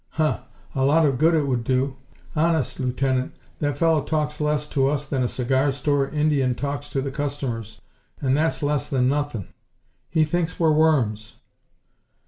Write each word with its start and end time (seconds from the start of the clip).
"Huh! 0.13 0.39
A 0.73 0.83
lot 0.83 1.05
of 1.05 1.19
good 1.19 1.35
it 1.35 1.45
would 1.45 1.63
do. 1.63 1.97
Honest, 2.35 2.79
Lieutenant, 2.79 3.35
that 3.59 3.77
fellow 3.77 4.01
talks 4.01 4.41
less 4.41 4.65
to 4.69 4.87
us 4.87 5.05
than 5.05 5.21
a 5.21 5.27
cigar 5.27 5.71
store 5.71 6.07
Indian 6.09 6.55
talks 6.55 6.89
to 6.89 7.03
the 7.03 7.11
customers 7.11 7.79
and 8.19 8.35
that's 8.35 8.63
less 8.63 8.89
than 8.89 9.07
nothin'. 9.07 9.49
He 10.09 10.23
thinks 10.23 10.59
we're 10.59 10.71
worms!" 10.73 11.35